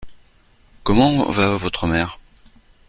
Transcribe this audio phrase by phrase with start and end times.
[0.83, 2.17] Comment va votre mère?